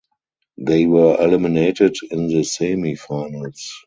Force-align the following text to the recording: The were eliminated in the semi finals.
The 0.57 0.87
were 0.87 1.15
eliminated 1.19 1.95
in 2.09 2.25
the 2.25 2.41
semi 2.43 2.95
finals. 2.95 3.79